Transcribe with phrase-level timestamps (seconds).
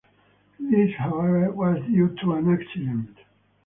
[0.59, 3.15] This, however, was due to an accident.